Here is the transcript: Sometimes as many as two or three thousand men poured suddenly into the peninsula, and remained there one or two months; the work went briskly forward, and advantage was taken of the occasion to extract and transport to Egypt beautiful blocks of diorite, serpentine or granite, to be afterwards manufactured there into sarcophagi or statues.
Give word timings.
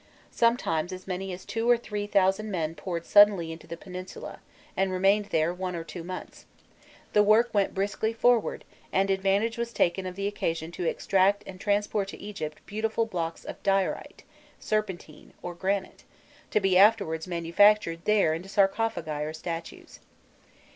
Sometimes 0.31 0.91
as 0.91 1.05
many 1.05 1.31
as 1.31 1.45
two 1.45 1.69
or 1.69 1.77
three 1.77 2.07
thousand 2.07 2.49
men 2.49 2.73
poured 2.73 3.05
suddenly 3.05 3.51
into 3.51 3.67
the 3.67 3.77
peninsula, 3.77 4.39
and 4.75 4.91
remained 4.91 5.25
there 5.25 5.53
one 5.53 5.75
or 5.75 5.83
two 5.83 6.03
months; 6.03 6.47
the 7.13 7.21
work 7.21 7.53
went 7.53 7.75
briskly 7.75 8.11
forward, 8.11 8.65
and 8.91 9.11
advantage 9.11 9.59
was 9.59 9.71
taken 9.71 10.07
of 10.07 10.15
the 10.15 10.25
occasion 10.25 10.71
to 10.71 10.85
extract 10.85 11.43
and 11.45 11.61
transport 11.61 12.07
to 12.07 12.19
Egypt 12.19 12.65
beautiful 12.65 13.05
blocks 13.05 13.45
of 13.45 13.61
diorite, 13.61 14.23
serpentine 14.59 15.33
or 15.43 15.53
granite, 15.53 16.03
to 16.49 16.59
be 16.59 16.79
afterwards 16.79 17.27
manufactured 17.27 18.03
there 18.05 18.33
into 18.33 18.49
sarcophagi 18.49 19.21
or 19.23 19.33
statues. 19.33 19.99